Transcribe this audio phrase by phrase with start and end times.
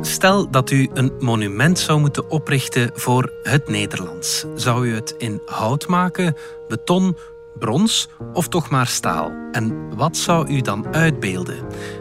[0.00, 4.44] Stel dat u een monument zou moeten oprichten voor het Nederlands.
[4.54, 6.36] Zou u het in hout maken,
[6.68, 7.16] beton,
[7.58, 9.32] brons of toch maar staal?
[9.52, 11.56] En wat zou u dan uitbeelden?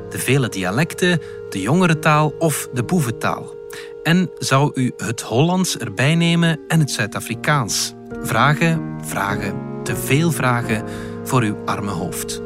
[0.10, 3.56] De vele dialecten, de jongerentaal of de boeventaal?
[4.04, 7.94] En zou u het Hollands erbij nemen en het Zuid-Afrikaans?
[8.22, 9.54] Vragen, vragen,
[9.84, 10.84] te veel vragen
[11.24, 12.42] voor uw arme hoofd.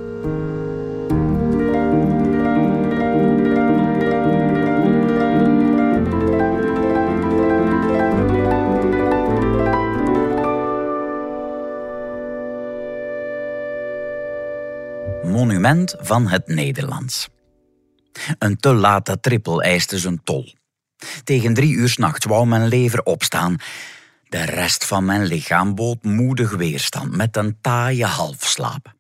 [16.00, 17.30] Van het Nederlands.
[18.40, 20.54] Een te late trippel eiste zijn tol.
[21.24, 23.56] Tegen drie uur nachts wou mijn lever opstaan.
[24.30, 28.94] De rest van mijn lichaam bood moedig weerstand met een taaie halfslaap.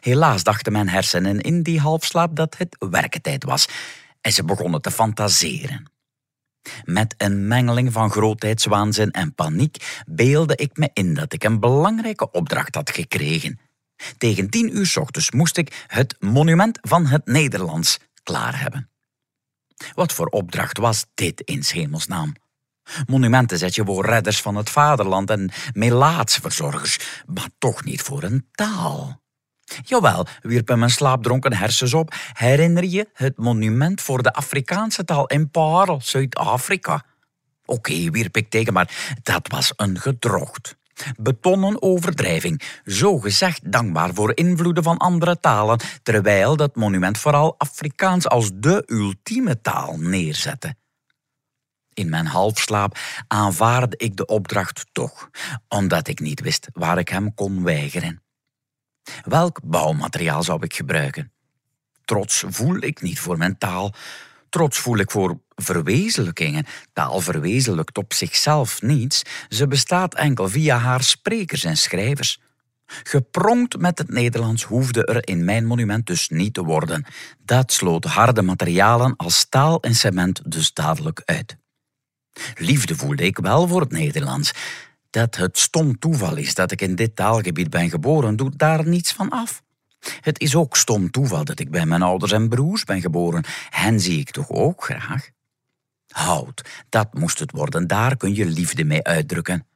[0.00, 3.68] Helaas dachten mijn hersenen in die halfslaap dat het werkentijd was
[4.20, 5.90] en ze begonnen te fantaseren.
[6.84, 12.30] Met een mengeling van grootheidswaanzin en paniek beelde ik me in dat ik een belangrijke
[12.30, 13.58] opdracht had gekregen.
[14.18, 18.88] Tegen tien uur s ochtends moest ik het monument van het Nederlands klaar hebben.
[19.94, 22.34] Wat voor opdracht was dit in hemelsnaam?
[23.06, 28.48] Monumenten zet je voor redders van het vaderland en melaatsverzorgers, maar toch niet voor een
[28.52, 29.22] taal.
[29.84, 32.14] Jawel, wierpen mijn slaapdronken hersens op.
[32.32, 37.04] Herinner je het monument voor de Afrikaanse taal in Parel, Zuid-Afrika?
[37.64, 40.76] Oké, wierp ik tegen, maar dat was een gedrocht.
[41.20, 48.28] Betonnen overdrijving, zo gezegd dankbaar voor invloeden van andere talen, terwijl dat monument vooral Afrikaans
[48.28, 50.76] als de ultieme taal neerzette.
[51.92, 55.30] In mijn halfslaap aanvaarde ik de opdracht toch,
[55.68, 58.22] omdat ik niet wist waar ik hem kon weigeren.
[59.24, 61.32] Welk bouwmateriaal zou ik gebruiken?
[62.04, 63.94] Trots voel ik niet voor mijn taal.
[64.48, 66.66] Trots voel ik voor verwezenlijkingen.
[66.92, 69.22] Taal verwezenlijkt op zichzelf niets.
[69.48, 72.40] Ze bestaat enkel via haar sprekers en schrijvers.
[72.86, 77.04] Gepronkt met het Nederlands hoefde er in mijn monument dus niet te worden.
[77.38, 81.56] Dat sloot harde materialen als staal en cement dus dadelijk uit.
[82.54, 84.52] Liefde voelde ik wel voor het Nederlands.
[85.10, 89.12] Dat het stom toeval is dat ik in dit taalgebied ben geboren, doet daar niets
[89.12, 89.62] van af.
[90.20, 93.44] Het is ook stom toeval dat ik bij mijn ouders en broers ben geboren.
[93.68, 95.28] Hen zie ik toch ook graag?
[96.14, 99.66] Hout, dat moest het worden, daar kun je liefde mee uitdrukken.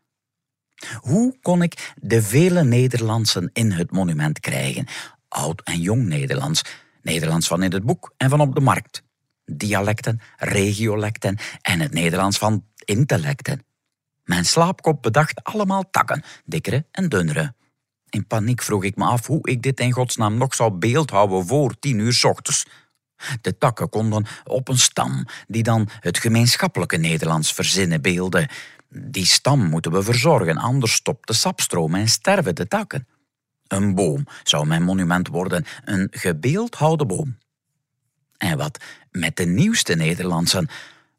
[1.00, 4.86] Hoe kon ik de vele Nederlandsen in het monument krijgen?
[5.28, 6.62] Oud en jong Nederlands,
[7.02, 9.02] Nederlands van in het boek en van op de markt.
[9.44, 13.64] Dialecten, regiolecten en het Nederlands van intellecten.
[14.24, 17.54] Mijn slaapkop bedacht allemaal takken, dikkere en dunnere.
[18.08, 21.78] In paniek vroeg ik me af hoe ik dit in godsnaam nog zou beeldhouden voor
[21.78, 22.66] tien uur ochtends.
[23.40, 28.48] De takken konden op een stam, die dan het gemeenschappelijke Nederlands verzinnen beelde.
[28.90, 33.06] Die stam moeten we verzorgen, anders stopt de sapstroom en sterven de takken.
[33.66, 37.38] Een boom zou mijn monument worden, een gebeeldhouwde boom.
[38.36, 38.78] En wat
[39.10, 40.68] met de nieuwste Nederlandsen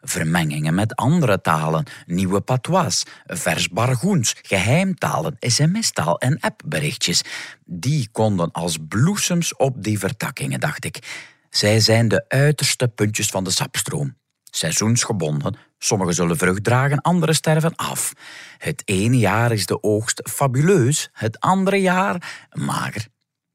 [0.01, 7.21] vermengingen met andere talen, nieuwe patois, vers bargoens, geheimtalen, sms-taal en appberichtjes.
[7.65, 11.27] Die konden als bloesems op die vertakkingen, dacht ik.
[11.49, 14.17] Zij zijn de uiterste puntjes van de sapstroom.
[14.43, 18.13] Seizoensgebonden, sommigen zullen vrucht dragen, anderen sterven af.
[18.57, 23.07] Het ene jaar is de oogst fabuleus, het andere jaar mager.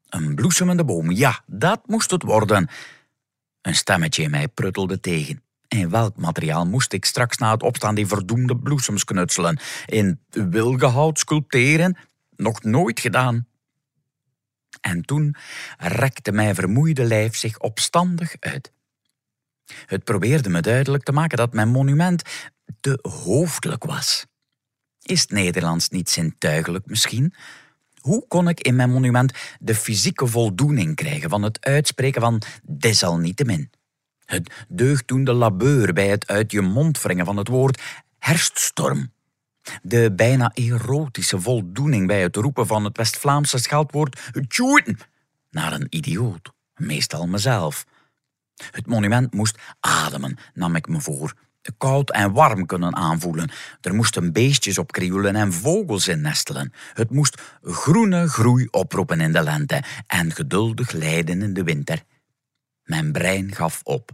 [0.09, 2.69] Een bloesemende boom, ja, dat moest het worden.
[3.62, 5.43] Een stemmetje in mij pruttelde tegen.
[5.69, 9.59] In welk materiaal moest ik straks na het opstaan die verdoemde bloesems knutselen?
[9.87, 11.97] In wilgehout sculpteren?
[12.37, 13.47] Nog nooit gedaan.
[14.80, 15.36] En toen
[15.78, 18.72] rekte mijn vermoeide lijf zich opstandig uit.
[19.86, 22.22] Het probeerde me duidelijk te maken dat mijn monument
[22.80, 24.26] te hoofdelijk was.
[25.02, 27.34] Is het Nederlands niet zintuigelijk misschien?
[28.00, 33.70] Hoe kon ik in mijn monument de fysieke voldoening krijgen van het uitspreken van desalniettemin?
[34.24, 37.82] Het deugddoende labeur bij het uit je mond wringen van het woord
[38.19, 39.12] herststorm.
[39.82, 44.99] De bijna erotische voldoening bij het roepen van het West-Vlaamse scheldwoord tjoeten
[45.50, 47.84] naar een idioot, meestal mezelf.
[48.70, 51.34] Het monument moest ademen, nam ik me voor.
[51.78, 53.50] Koud en warm kunnen aanvoelen.
[53.81, 56.72] Er moesten beestjes op krioelen en vogels in nestelen.
[56.93, 62.02] Het moest groene groei oproepen in de lente en geduldig lijden in de winter.
[62.82, 64.11] Mijn brein gaf op.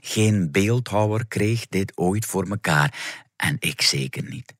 [0.00, 4.54] Geen beeldhouwer kreeg dit ooit voor mekaar en ik zeker niet.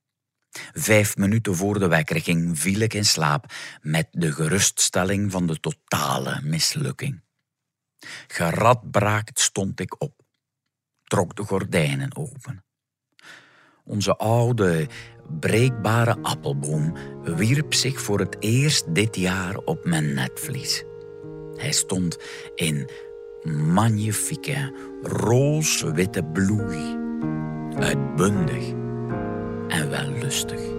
[0.79, 3.53] Vijf minuten voor de wekker ging, viel ik in slaap
[3.83, 7.23] met de geruststelling van de totale mislukking.
[8.27, 10.13] Geradbraakt stond ik op.
[11.05, 12.65] trok de gordijnen open.
[13.85, 14.89] Onze oude,
[15.41, 20.85] breekbare appelboom wierp zich voor het eerst dit jaar op mijn netvlies.
[21.55, 22.19] Hij stond
[22.55, 22.91] in
[23.43, 26.97] magnifieke, rooswitte bloei,
[27.79, 28.85] uitbundig
[29.69, 30.76] en wellustig.